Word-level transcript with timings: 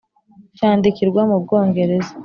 cyandikirwa 0.57 1.21
mu 1.29 1.37
bwongereza, 1.43 2.11